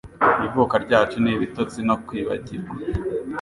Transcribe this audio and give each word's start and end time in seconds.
Ivuka 0.45 0.75
ryacu 0.85 1.17
ni 1.23 1.31
ibitotsi 1.35 1.79
no 1.87 1.95
kwibagirwa: 2.05 2.75